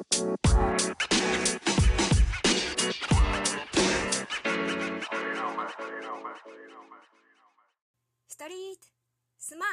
[0.00, 0.04] ス
[8.36, 8.86] トリート
[9.36, 9.68] スマー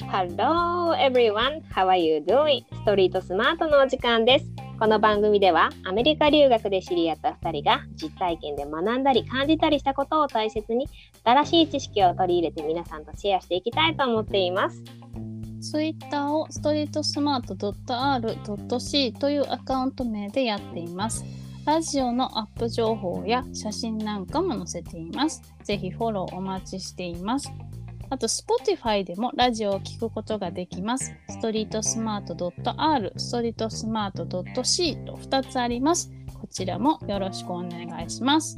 [0.00, 2.64] ト Hello everyone, how are you doing?
[2.72, 4.55] ストリートスマートのお時間です。
[4.78, 10.86] この番組ではアメリカ留学で知り合った2人が実体験で学んだり感じたりしたことを大切に
[11.24, 14.84] 新しい知識を取り入れて皆さんとシェアしていきたいと思っています。
[15.62, 21.24] ツイッターをストリートスマート .r.c というアカウント名でやっています。
[21.64, 25.42] ラジオのアップ情報や写真なんかも載せています。
[25.64, 27.50] ぜひフォローお待ちしています。
[28.08, 31.14] あと、Spotify でもラジオを聞くことができます。
[31.28, 36.12] ストリートスマート .r、ストリートスマート .c と2つあります。
[36.40, 38.56] こちらもよろしくお願いします。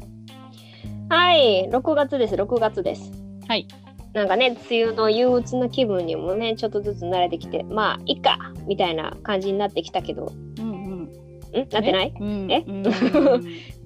[1.09, 3.11] はい、6月です、6月です。
[3.47, 3.67] はい。
[4.13, 11.63] なんかね、梅雨の憂鬱な気分にもね、ちょっとずつ慣れてきて、まあ、いっかみたいな感じになってきたけど、うんうん。
[11.63, 11.69] ん？
[11.71, 12.15] なってない？
[12.19, 12.49] うん、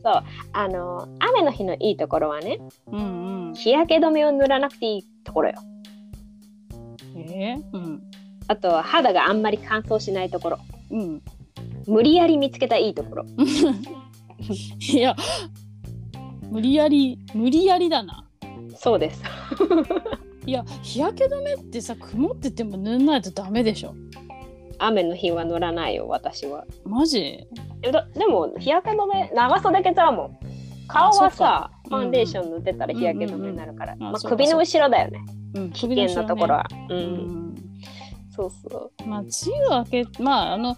[0.04, 3.54] えうんあの、雨の日のいいところはね、うんうん。
[3.54, 5.54] 日焼け止めを塗らなくていいところよ。
[7.16, 8.02] えー、うん。
[8.48, 10.58] あとは肌があんまり乾燥しないところ。
[10.90, 11.22] うん。
[11.86, 13.26] 無理やり見つけたいいところ。
[14.92, 15.16] いや、
[16.50, 18.26] 無理やり、無理やりだな。
[18.76, 19.22] そうです。
[20.46, 23.94] いや、日焼け止めってさ、曇ってても塗んないとダメでしょ。
[24.84, 26.64] 雨の日は塗らないよ、私は。
[26.84, 27.46] マジ？
[28.14, 30.38] でも、日焼け止め、長袖けちゃうもん。
[30.88, 33.96] 顔はさか、ファンデーション塗ってたら日焼け止めになるから。
[34.28, 35.20] 首の後ろだよね。
[35.54, 36.66] うん、危険なところは。
[36.88, 36.94] う。
[36.94, 37.02] うん
[37.50, 37.54] ん。
[38.34, 39.08] そうそう。
[39.08, 39.30] まあ、梅
[39.68, 40.76] 雨明け、まあ、あの、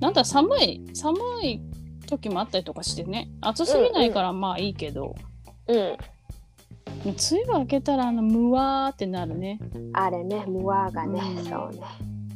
[0.00, 1.60] なんだ、寒い、寒い
[2.06, 3.28] 時もあったりとかしてね。
[3.40, 5.14] 暑すぎないからまあいいけど、
[5.68, 5.76] うん。
[5.76, 5.96] 梅
[7.48, 9.60] 雨明けたら、あの、むわーってなるね。
[9.92, 11.80] あれね、ムワーがね、うんそうね。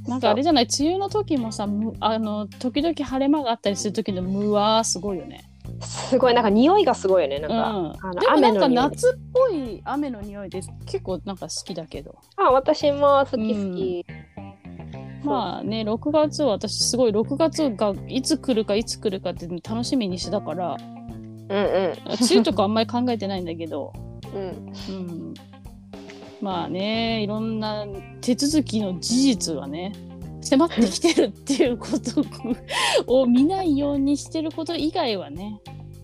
[0.07, 5.45] なんかあれじゃない、梅雨の時もさ、むあの、時々晴れ間があったりする時のむわーすごいよね。
[5.83, 7.39] すごい、なんか匂いがすごいよね。
[7.39, 14.07] なんか、うん、あのでもなんか夏っぽい雨の匂いで結構なんか好きだけどあ、私も好き好き。
[15.23, 20.79] まあね6月は私すごい6月がいつ来るかいつ来るかって楽しみにしてたから
[21.51, 21.93] うんうん。
[22.07, 23.93] 梅雨とかあんまり考えてないんだけど、
[24.33, 24.73] うん。
[24.89, 25.35] うん、
[26.41, 27.87] まあねいろんな
[28.21, 29.93] 手続きの事実がね
[30.41, 32.25] 迫ってきてるっていうこと
[33.07, 35.61] を見ないようにしてること以外はね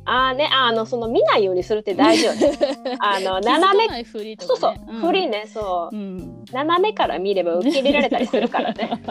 [0.09, 2.53] あーね、あの、その見ないようにするって大事よね。
[3.01, 5.99] あの、斜め、めふりとそうそうか、ね、フリーね、そうう。
[5.99, 9.03] ん、斜めから見れば受け入れられたりするからね。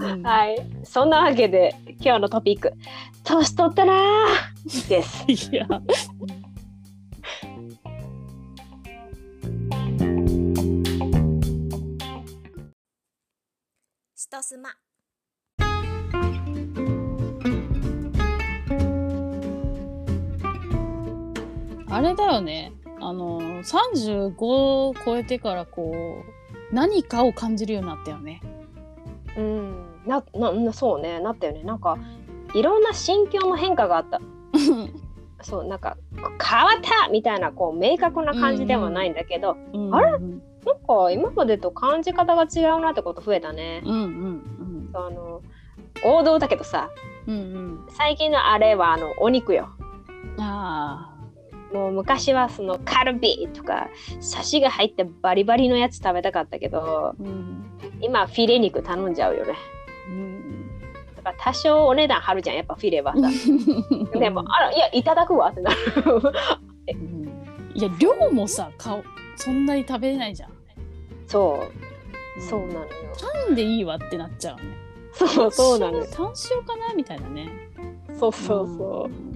[0.00, 0.56] うん はい。
[0.84, 2.72] そんなわけで、今日のトピック、
[3.24, 5.24] 年取ったなーです。
[5.28, 5.66] いや。
[14.28, 14.68] ストスマ
[21.88, 22.72] あれだよね。
[23.00, 26.22] あの、35を超えてからこ
[26.70, 28.42] う、何かを感じるようになったよね。
[29.38, 29.86] うん。
[30.06, 31.62] な、な、なそうね、なったよね。
[31.62, 31.96] なんか、
[32.54, 34.20] いろんな心境の変化があった。
[35.40, 36.26] そう、なんか、変
[36.66, 43.82] わったみたいな、こう、明確な感じではないんだけど、うんあれうんなんか、今までと感じ方が違うなってこと増えたね。
[43.84, 45.42] うんうんあの、
[46.04, 46.90] 王道だけどさ、
[47.26, 49.68] うんうん最近のあれは、あの、お肉よ。
[50.36, 50.42] うん。
[50.42, 51.14] あ
[51.72, 53.88] もう昔はそのカルビとか
[54.20, 57.14] サシが入ってバリバリのやつ食べたかったけどあ。
[57.18, 57.62] うん。
[58.00, 59.52] 今フィレ肉頼んじゃうよね
[60.08, 60.68] うん。
[61.14, 63.20] だから多少お値段張るじゃんやっぱフィレはさ
[64.18, 65.76] でもあらいやいただくわってなる
[66.94, 67.38] うん
[67.74, 69.04] いや、量もさ、顔、
[69.38, 70.52] そんなに食べれないじゃん。
[71.26, 71.68] そ
[72.38, 72.42] う。
[72.42, 72.86] そうなのよ。
[73.46, 74.62] パンでいいわってなっちゃうね。
[75.12, 76.06] そうそうなのよ。
[76.12, 77.48] 単塩かなみたいなね。
[78.18, 79.12] そうそうそう。
[79.12, 79.34] うん。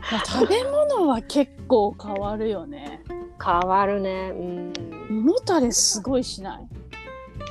[0.00, 3.02] まあ、食べ物は結構変わるよね。
[3.42, 4.32] 変わるね。
[4.34, 4.72] うん。
[5.10, 6.68] 胃もたれすごいしない？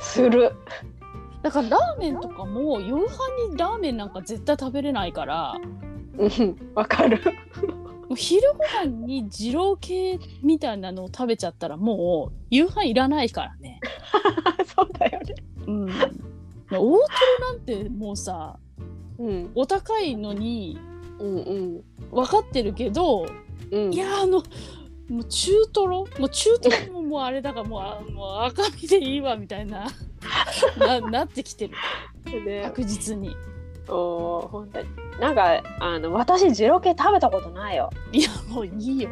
[0.00, 0.52] する。
[1.42, 3.00] だからラーメンとかも夕飯
[3.50, 5.54] にラーメンなんか絶対食べれないから。
[6.18, 6.72] うん。
[6.74, 7.20] わかる。
[7.62, 7.77] も
[8.10, 13.80] う昼ご飯に二郎系みたいなのを食べちゃったらもう夕飯いらないからね。
[14.74, 15.34] そうだよね。
[15.66, 15.90] うん、大
[16.70, 16.98] トロ
[17.50, 18.58] なんてもうさ
[19.18, 19.50] うん。
[19.54, 20.78] お高いのに
[21.18, 21.84] うんうん。
[22.10, 23.26] 分かってるけど
[23.70, 23.92] うん。
[23.92, 24.42] いやあの
[25.08, 26.06] もう中トロ？
[26.18, 29.86] もう中トロももうあれだからもうあもう赤身でいいわみたいな
[30.78, 31.74] ななってきてる。
[32.44, 33.34] ね確実に。
[33.88, 34.88] おー本当に。
[35.20, 37.90] なんかあの私ジロ系食べたことないよ。
[38.12, 39.10] いやもういいよ。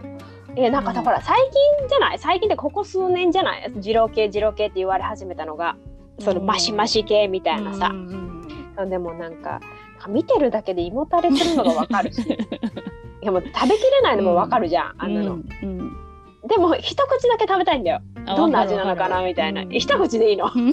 [0.56, 1.36] えなんかだから最
[1.78, 2.18] 近じゃない？
[2.18, 3.72] 最近ってここ数年じゃない？
[3.74, 5.76] 二郎系二郎系って言われ始めたのが。
[6.18, 7.92] そのマシマシ系みたいなさ、
[8.88, 9.60] でもなんか
[10.08, 12.22] 見てるだけで胃もたれするのがわかるし。
[13.22, 15.96] いやもう食べきれないのもわかるじゃん、あんなの、うんうん。
[16.48, 18.00] でも一口だけ食べたいんだよ。
[18.24, 20.50] あどんな味なのかなみたいな、うん一口でいいの。
[20.54, 20.72] うん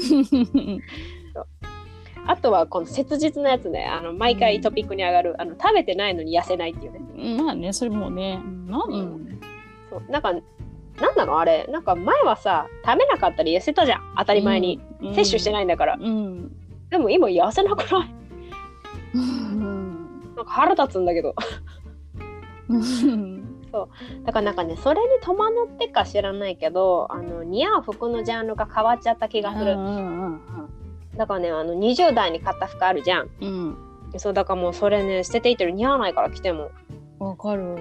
[2.25, 3.85] あとはこの切実なやつね。
[3.85, 5.35] あの毎回トピックに上がる。
[5.39, 6.99] あの食べてないのに痩せないっていうね。
[7.41, 8.41] まあねそれもね。
[8.67, 9.39] なんうん。
[9.89, 10.11] そう。
[10.11, 10.39] なんかな
[11.11, 11.39] んなの？
[11.39, 11.67] あれ。
[11.71, 14.13] なんか前はさ食べなかったり痩せたじゃん。
[14.17, 16.51] 当たり前に、摂取していないんだから、うん。
[16.89, 18.15] でも今痩せなくない？
[19.15, 20.33] うん。
[20.35, 21.35] なんか腹立つんだけど。
[22.69, 23.43] うん。
[24.23, 30.39] だからなんかねそれに戸惑ってか知らないけどあの似合う服のジャンルが変わっちゃった気がする、うん
[31.17, 33.29] だからねあの20代に買った服あるじゃん。
[33.41, 33.77] うん。
[34.17, 35.71] そうだからもうそれね捨てていってる。
[35.71, 36.71] 似合わないから着ても。
[37.19, 37.75] わかる。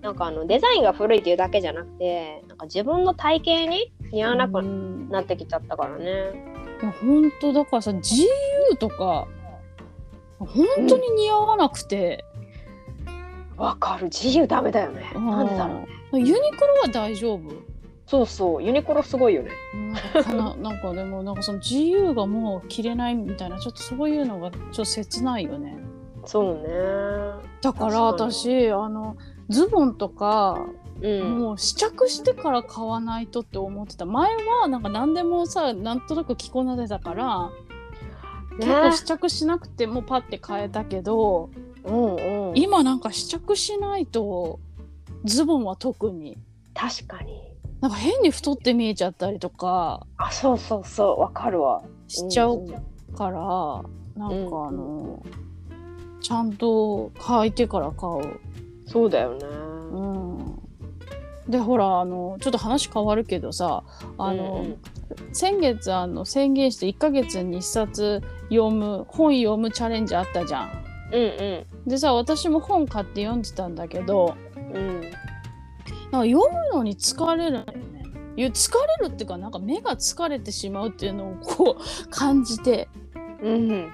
[0.00, 6.04] なんかあのデザインが古いっていうだけじゃなくてなんか自分の体型に似合わなくうんなってきちゃったからね、
[6.82, 9.26] いや本当だからさ GU とか
[10.38, 10.48] 本
[10.88, 12.24] 当に似合わなくて、
[13.56, 14.04] わかる。
[14.04, 17.40] 自由ダメだよね、なんでだろううユニクロは大丈夫？
[18.06, 18.62] そうそう。
[18.62, 19.50] ユニクロすごいよね。
[20.14, 20.36] なん。
[20.36, 25.76] な なんかでもなんかその GU がもう着れないみたいなちょっとそういうのがちょっと切ないよね。
[26.24, 26.62] そうね。
[27.60, 29.16] だから私あの
[29.48, 30.66] ズボンとか
[31.02, 31.38] うん。
[31.38, 34.06] もう試着してから買わないとって思ってた。
[34.06, 37.50] 前はなんか何でもさなんとなく着こなせたから、
[38.58, 41.50] 結構試着しなくてもパッて買えたけど
[41.84, 42.14] うん
[42.50, 42.56] うん。
[42.56, 44.58] 今なんか試着しないと
[45.24, 46.38] ズボンは特に。
[46.72, 47.42] 確かに
[47.86, 51.20] なんか変に太って見えちゃったりとかあそうそうそう。
[51.20, 51.84] わかるわ。
[52.08, 52.66] しちゃうん
[53.14, 53.38] から、
[54.20, 55.22] なんかうんあの、
[56.20, 58.40] ちゃんと履いてから買う。
[58.88, 59.46] そうだよね。
[59.92, 63.84] うん、でほらあのちょっと話変わるけどさ
[64.18, 64.78] あの、うん
[65.32, 70.84] 先月あの宣言して1ヶ月に1冊読む本読むチャレンジあったじゃん。
[71.12, 71.88] うんうん。
[71.88, 75.02] でさ私も本買って読んでたんだけどうん
[76.10, 78.04] なんか読むのに疲れるんだよね。
[78.36, 78.70] いや疲
[79.00, 82.88] れるっていうかなんか目が疲れてしまうっていうのをこう感じて。
[83.42, 83.92] うん。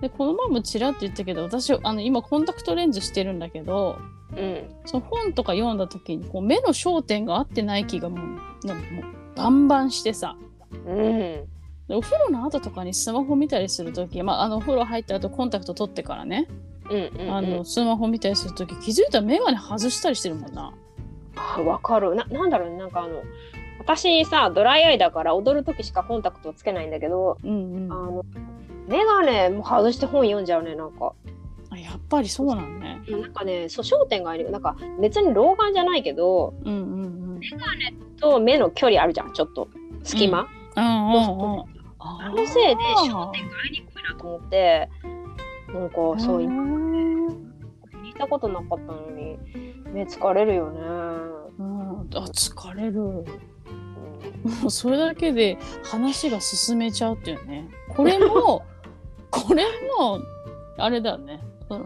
[0.00, 3.98] でこの前もちらっと言ったけど私あの今コンタクトレンズしてるんだけど
[4.32, 4.68] うん。
[4.84, 9.04] その本とか読んだ時にこう目の焦点が合ってない気がもうなんかもう
[9.36, 10.36] バンバンしてさ。
[10.86, 11.48] うん。
[11.88, 16.48] でお風呂の後とかにスマホ見たりする時、まあ、あのお風呂入った後コンタクト取ってからね、
[16.90, 17.30] うんうん。
[17.30, 20.72] あのスマホ見たりする時気づいたら眼鏡外したりしてるもんな。
[21.36, 22.14] あわかる。
[22.14, 22.76] ななんだろうね。
[22.76, 23.22] なんかあの
[23.78, 28.24] 私さドライアイだから踊る時しかコンタクトをつけないんだけどうんうん、あの
[28.88, 31.12] 眼鏡も外して本読んじゃうねなんか。
[31.70, 33.00] あやっぱりそうなんね。
[33.08, 34.50] なんかねそう焦点がある。
[34.50, 37.40] なんか別に老眼じゃないけどうんうんうん。
[38.20, 39.68] と目の距離あるじゃんちょっと。
[40.02, 40.84] 隙間、うん。
[40.84, 41.74] うんうん。
[41.98, 44.90] ああのせいで焦点が合いにくいなと思って
[45.72, 46.42] なんかそうう。
[46.42, 47.53] 今ん聞
[48.14, 49.38] いたことなかったのに
[49.92, 50.80] 目疲れるよね、
[51.58, 53.00] うん、あ疲れる。
[53.00, 53.24] うん
[54.44, 57.68] もうそれだけで話が進めちゃうっていうね。
[57.88, 58.62] これも
[59.30, 59.64] これ
[59.98, 60.20] も
[60.76, 61.42] あれだよね。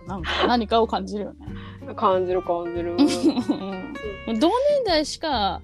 [0.06, 1.94] なんか何かを感じるよね。
[1.94, 2.96] 感じる感じる
[4.28, 5.62] うん 同年代しか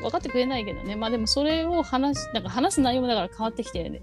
[0.00, 0.96] 分かってくれないけどね。
[0.96, 4.02] まあでもそれを話すなんか話す内容もだから変わってきてるね。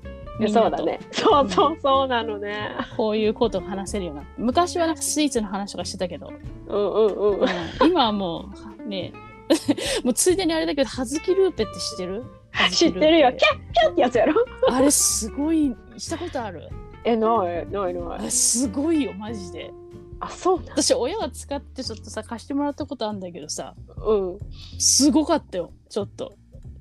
[0.49, 0.99] そうだね。
[1.11, 2.71] そうそうそうなのね。
[2.97, 4.23] こういうことが話せるような。
[4.37, 6.31] 昔はなんかスイーツの話とかしてたけど、
[6.67, 7.39] うんうんうん。
[7.41, 7.47] うん。
[7.85, 8.49] 今はも
[8.83, 9.13] うね
[10.03, 12.23] もうついでにあれだけど、はずきルーペって知ってる？
[12.71, 13.31] 知ってるよ。
[13.33, 14.33] キャッキャッってやつやろ？
[14.69, 16.69] あれすごい、したことある？
[17.03, 17.27] えな
[17.61, 18.31] いないない。
[18.31, 19.71] すごいよ、マジで。
[20.19, 24.39] あそう私、親が使ってちょっとさ、貸してもらったことあるんだけどさ、うん。
[24.79, 26.33] すごかったよ、ちょっと。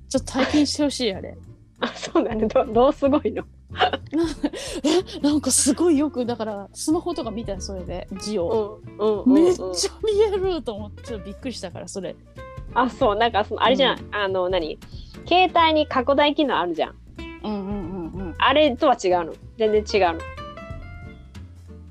[0.09, 1.37] ちょっと体験してほしい、あれ。
[1.79, 3.43] あそうなのどどうすごいの？
[4.83, 8.79] え、なんかすごいよく、だから、スマホとか見たよ、それで、字を。
[8.87, 9.33] うんうんうんうん。
[9.33, 12.15] めっちゃ見えると思って、ちょっとびっくりしたから、それ。
[12.73, 13.15] あそう。
[13.15, 14.79] なんかそのあれじゃん、あの何？
[15.27, 16.95] 携帯に拡大機能あるじゃん。
[17.43, 18.35] うんうんうんうん。
[18.37, 19.33] あれとは違うの。
[19.57, 20.19] 全然違うの。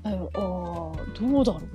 [0.03, 1.74] ああー、どうだろう。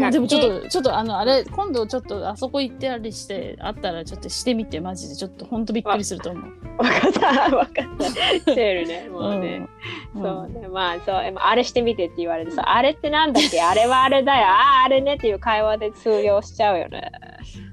[0.00, 5.16] まあでもちょっと、ちょっとあの、あれ、今度ちょっとあそこ行ってありして、あったらちょっとしてみて、マジで。
[5.16, 6.44] ちょっとほんとびっくりすると思う。
[6.78, 7.56] わかった。
[7.56, 8.04] わかった。
[8.04, 9.08] してるね。
[9.10, 9.66] もうね、
[10.14, 10.22] うん。
[10.22, 10.68] そうね。
[10.68, 11.14] まあそう。
[11.14, 13.60] ああれしてみてって言われてさあれってなんだっけ？
[13.60, 14.46] あれはあれだよ。
[14.46, 17.10] あああれねっていう会話で通用しちゃうよね。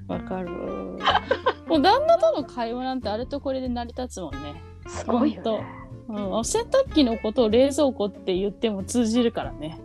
[0.07, 0.49] わかる。
[1.67, 4.61] もう旦那との会話なんてあれとこれで成り立つもんね。
[4.87, 5.43] すごいよね。
[5.43, 5.61] と。
[6.09, 9.77] うん、洗濯機のことを冷蔵庫って言っても通じるからね。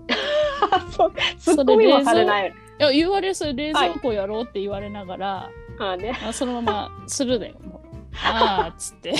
[0.90, 6.18] そうツッコミもされないよねや言われそれ冷蔵庫やろうって言われながら、あね。
[6.26, 7.82] あそのままするだよもう
[8.14, 9.14] ああっつって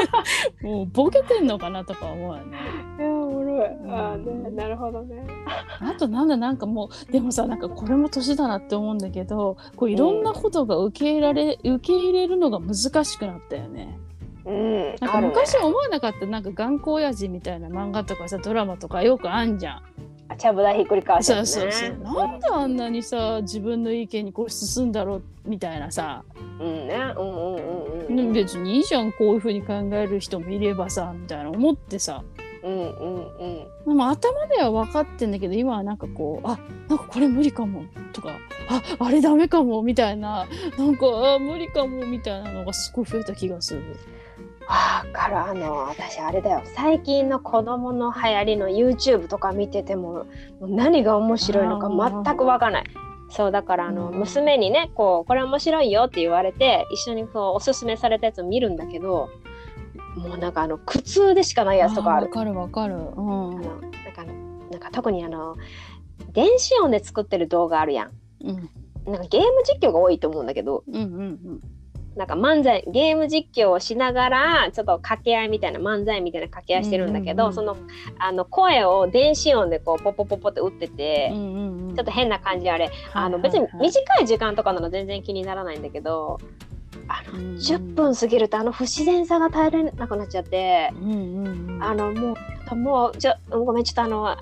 [0.60, 2.58] もうボケてんのかなとか思うよね
[2.98, 3.68] いや、おもろい。
[3.88, 5.24] ああね、なるほどね。
[5.80, 13.98] あとなんだなんかもうでもさなんかこれも年だなって思うんだけどこういろんなことが受け入れられ、受け入れるのが難しくなったよね
[14.44, 14.94] うん。
[15.00, 19.82] なんか昔思わなかったなんか頑固親父みたいな漫画とかさドラマとかよくあんじゃん
[20.28, 21.46] あちゃぶ台ひっくり返すそう。
[21.46, 21.90] そうそう。
[22.02, 26.24] なんであんなにさ自分の意見にこう進んだろうみたいなさ、
[26.60, 26.94] うんね。
[27.16, 28.32] うんうんうんうん。
[28.32, 32.22] 別にいいじゃんこういうふうに考える人もいればさみたいな思ってさ
[32.62, 33.66] うんうんうん。
[33.86, 38.30] でも頭では分かってんだけど今はなんかこうあなんかこれ無理かもとか
[38.68, 43.96] ああれダメかもみたいななんかあ無理かもみたいなのがすごい増えた気がする。
[44.68, 50.26] わかるあの私あれだよ最近の子供の流行りの YouTube とか見てても
[50.60, 51.88] も何が面白いのか
[52.24, 52.84] 全くわかんない。
[53.28, 59.28] そうだからあの、うん娘にねこうこれ面白いよって言われて一緒にこうおすすめされたやつを見るんだけど
[60.16, 62.32] もうなんかあの苦痛でしかないやつとかあるわ。
[62.32, 62.94] かるわかる。
[62.94, 63.62] うんあのなん
[64.14, 64.24] か
[64.70, 65.56] なんか特にあの
[66.32, 68.10] 電子音で作ってる動画あるやん。
[68.44, 68.70] うん
[69.06, 71.60] なんかゲーム実況が多いと思うんだけどうんうん
[72.16, 77.54] なんか漫才ゲーム実況をしながらちょっと掛け合いみたいな漫才みたいな掛け合いしてるんだけど、うんうんうん。
[77.54, 77.76] その
[78.18, 81.94] あの声を電子音でこうポポポポって打ってて、うんうんうん。
[81.94, 86.40] ちょっと変な感じあれ、あの別に短い時間とかなら全然気にならないんだけど
[87.08, 91.82] あの10分過ぎるとあの不自然さが耐えれなくなっちゃって、うんうんうん。
[91.82, 92.34] あのも
[92.72, 94.36] うもうちょごめんちょっとあの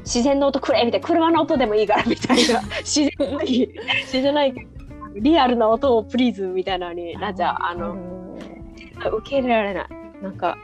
[0.00, 2.60] 自然の音くれみたいな車の音でもいいからみたいな。
[2.84, 3.70] 自然ない
[4.04, 4.54] 自然ない
[5.16, 7.56] リアルな音をプリーズみたいなのになっちゃう。
[7.60, 7.96] あの
[9.18, 9.88] 受け入れられない。
[10.22, 10.56] なんか。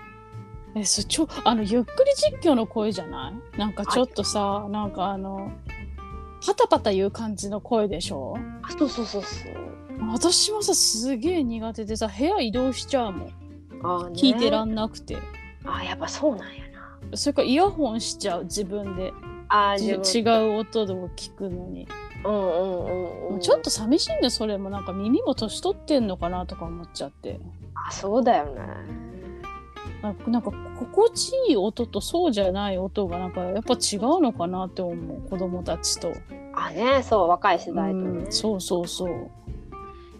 [0.74, 3.58] えそちょあのゆっくり実況の声じゃない？
[3.58, 5.52] なんかちょっとさなんかあの
[6.46, 8.38] パタパタ言う感じの声でしょ？
[8.62, 9.52] あそうそうそうそう。
[10.10, 13.28] 私もさすげえ苦手でさ部屋移動しちゃうもん。
[13.82, 15.18] あ、ね、聞いてらんなくて。
[15.64, 16.62] あやっぱそうなんや
[17.10, 17.16] な。
[17.16, 19.12] それからイヤホンしちゃう自分で。
[19.54, 21.86] あ違う音でも聞くのに、
[22.24, 23.40] うんうんうんうん。
[23.40, 24.70] ちょっと寂しいんだよそれも。
[24.70, 27.40] なんか耳も年取ってんのかなとか思っちゃって。
[27.74, 28.60] あそうだよね。
[30.02, 36.12] なんかなんか心地いい音とそうじゃない音がなんかやっぱ違うのかなって思う子供たちと、
[36.54, 39.30] あねそう若い世代とね、うんそうそうそう。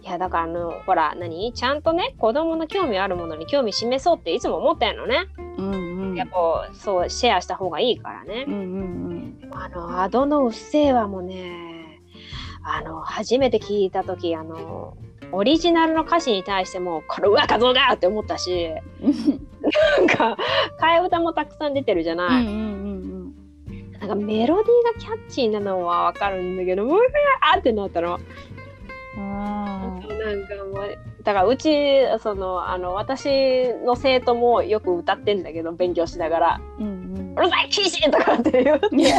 [0.01, 1.51] いやだからあのほら何？
[1.53, 5.71] ちゃんとね子供の興味あるものに興味示そうっていつも思ってんのね、うん
[6.11, 6.15] うん。
[6.15, 11.72] やっぱそうシェアした方がいいからね、うんうんあのアドのうっせぇわもね
[12.63, 14.95] あの初めて聞いた時あの
[15.31, 18.69] オリジナルの歌詞に対してもこれうわ画像がって思ったし
[19.01, 19.47] うん
[19.97, 20.37] なんか
[20.79, 22.83] 替え歌もたくさん出てるじゃない、うんうんうん
[24.03, 28.19] なんかメロディーがキャッチーなのはわかるんだけどうわーってなったの。
[29.15, 31.69] あなんかもうだからうち
[32.19, 36.61] そのあの私の生徒もよく歌ってんだけど勉強しながら。
[36.79, 36.92] ーうん
[37.35, 39.09] 「うるさい禁止!」とかって言って「うんいい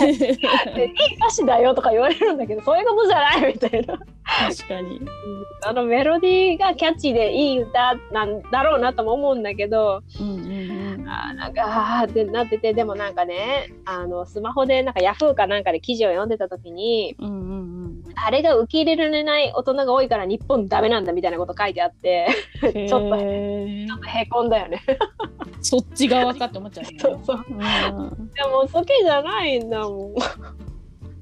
[1.17, 3.99] 歌詞だよ」とか言われるんだけどそういうことじゃないみたいな。
[4.27, 5.01] 確かに
[5.67, 11.63] あのメロディーがキャッチーでいい歌なんだろうなとも思うんだけどうんうんうんあーなんか
[12.01, 22.27] あーってなっててでもなんかねあのスマホでなんかヤフーかなんかで記事を読んでた時にうんうんあれが受け入れられない大人が多いから日本ダメなんだみたいなこと書いてあって
[22.63, 23.87] うんちょっとへー
[24.21, 24.81] へこんだよね。
[25.65, 26.99] そっち側かって思っちゃうね。
[27.01, 27.45] そうそう。
[27.49, 27.57] うん。
[27.57, 30.15] でも好きじゃないんだもん。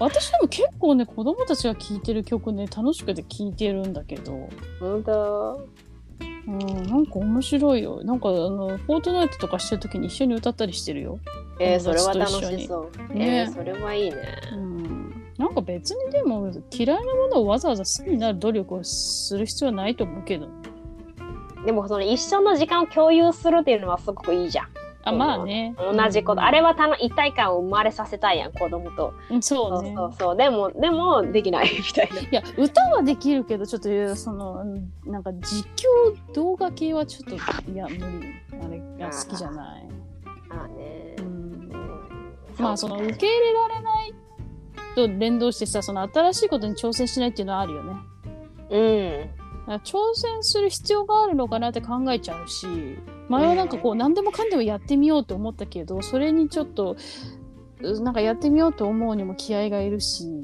[0.01, 4.49] 私でも結構ね子供たちが聴いてる曲ね楽しくて聴いてるんだけど、
[4.81, 5.69] 本当。
[6.49, 8.03] うん、なんか面白いよ。
[8.03, 11.21] なんかあのフォートナイトとかしてる時に一緒に歌ったりしてるよ、
[11.61, 13.15] えー、それは楽しそう。
[13.15, 13.47] ね。
[13.47, 14.17] えー、それはいいね。
[14.55, 20.49] うん、なんか別にでも嫌いなものをわざわざ好きになる努力をする必要はないと思うけど
[21.65, 24.69] でもその一緒の時間を共有するっていうのはすごくいいじゃん。
[25.05, 29.15] あまあね同じこと、あれはたの一体感を生まれさせたいやん子供と。
[29.31, 30.37] うんそそうそうそう。
[30.37, 32.21] でもでもできないみたいな。
[32.21, 34.65] いや歌はできるけどちょっとその
[35.05, 37.35] なんか実況動画系はちょっと
[37.73, 38.05] いや無理
[38.65, 39.89] あれが好きじゃない、
[40.51, 41.23] ああねう。
[41.23, 41.73] ん、うん
[42.59, 44.15] まあその受け入れられない
[44.95, 47.97] と連動してさその新しいことに挑戦しないっていうのはあるよね
[48.71, 49.42] うん。
[49.67, 52.67] 挑戦する必要があるのかなって考えちゃうし
[53.29, 56.97] 前はなんかこう何でもかんでもやってみようと思ったけどそれにちょっと
[57.81, 60.43] うなんかやってみようと思うにも気合がいるし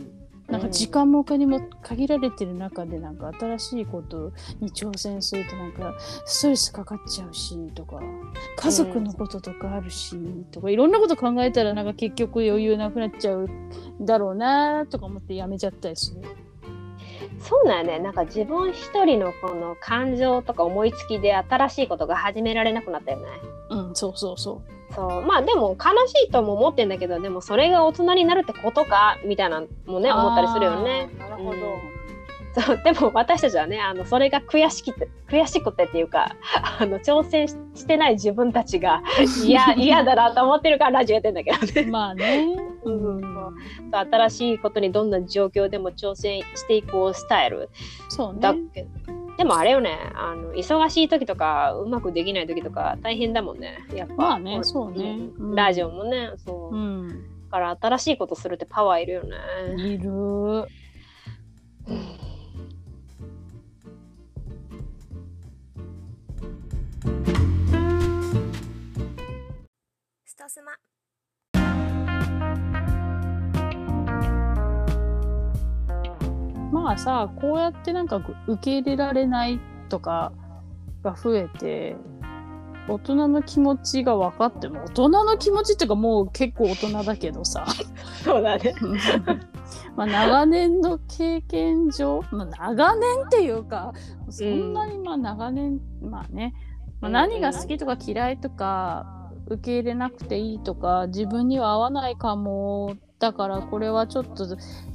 [0.49, 5.95] なんか時間もお金も限られてる中でなんか新しいことに挑戦するとなんか
[6.25, 8.01] ストレスかかっちゃうしとか
[8.57, 10.17] 家族のこととかあるし
[10.51, 16.48] とかいろんなこと考えたらなんか結局余裕なくなっちゃうんだろうなとか思ってやめちゃったりする。
[17.41, 23.27] そうなんやねなんか自分一人のこの感情とか思いつきで新しいことが始められなくなったよね。
[23.71, 24.95] うんそうそうそう。
[24.95, 31.11] そうまあでも悲しいとも思ってんだけどでもそれが大人になるってことかみたいなのもね思ったりするよね。
[31.19, 31.51] なるほど。
[31.51, 31.99] うん
[32.55, 36.37] そうでも私たちはねあのそれが悔しきて悔しくてっていうか
[36.79, 39.03] あの挑戦ししてない自分たちが
[39.45, 41.87] 嫌嫌だなと思ってるからラジオやってんだけどね。
[41.91, 42.57] まあね。
[42.85, 43.29] うん
[43.91, 47.69] 新しいことにどんな状況でも挑戦していこうスタイル
[48.09, 48.41] そうね。
[48.41, 48.89] だけど、
[49.37, 57.09] でもあれよねあの忙しい時とかうまくできない時とか大変だもんねやっぱまあねそうねうんうんラジオもねそう、うん。
[57.09, 59.37] だから新しいことするってパワーいるよね、
[59.79, 60.69] いる。
[61.87, 61.89] ス
[76.99, 80.33] まあさこうやってなんか受け入れられないとか
[81.03, 81.97] が増えて
[82.89, 87.67] 大人の気持ちが分かっても大人の気持ちっていうかもう結構大人だけどさ。
[88.25, 88.75] そうだね。
[89.95, 93.93] まあ長年の経験上、まあ、長年っていうか
[94.31, 96.55] そんなにまあ長年、まあね、
[97.01, 99.18] まあ、何が好きとか嫌いとか
[99.51, 104.47] 受け入れなくていいとか自分には合わないかもだからこれはちょっと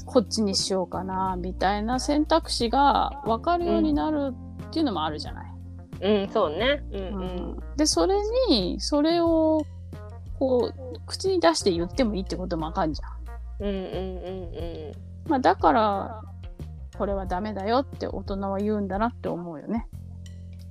[0.05, 4.33] こっちにしようかなみたいな選択肢が分かるようになる
[4.67, 5.53] っていうのもあるじゃない。
[6.01, 8.15] うんそうねうんううんんでそれ
[8.49, 9.61] にそれを
[10.37, 13.13] こう口に出して言ってもいいってことも分かんじゃん。
[13.59, 16.21] うんうんうんうんまあ、だから
[16.97, 19.87] これはダメだよって大人は言うんだなって思うよね。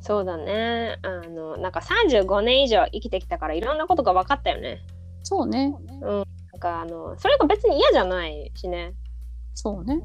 [0.03, 4.83] そうだねあのなんか35年以上生きてきたからいろんなことが分かったよね
[5.23, 5.73] そうね。
[6.01, 6.25] なん
[6.61, 8.95] かあのそれが別に嫌じゃないしね
[9.55, 10.03] そうね。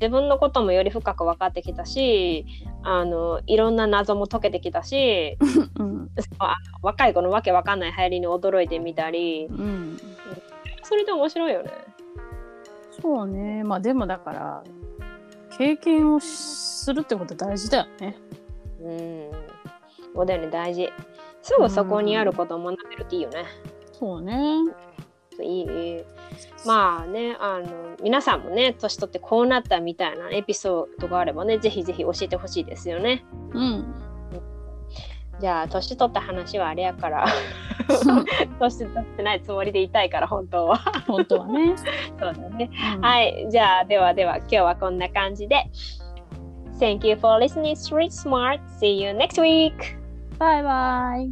[0.00, 2.46] 自分のこともより深く分かってきたし
[2.82, 5.36] あのいろんな謎も解けてきたし
[5.78, 6.10] うん。
[6.38, 9.98] あ若い子のわけわかんない流行りに驚いてみたりうん。
[10.82, 11.70] それで面白いよね。
[13.00, 13.62] そうね。
[13.64, 14.64] まあでもだから
[15.58, 18.16] 経験をするってこと大事だよね。
[18.82, 19.30] うん
[20.14, 20.90] そうだよね大事。
[21.42, 23.44] すぐそこにあることを学べるっていいよね。
[23.92, 24.34] そうね。
[25.40, 26.04] いい
[26.66, 33.24] まあねあの皆さんもね年取ってこうなったみたいなエピソードがあればねぜひぜひ教えてほしいですよね。
[33.52, 33.94] うん。
[35.40, 37.26] じゃあ年取った話はあれやから
[38.60, 40.76] 年取ってないつもりでいたいから本当は。
[41.06, 41.74] 本当はね。
[42.20, 42.70] そうだね。
[42.96, 45.64] うんはい、じゃあではでは今日はこんな感じで。
[46.82, 48.58] Thank you for listening, Street Smart.
[48.80, 49.94] See you next week.
[50.36, 51.30] Bye bye.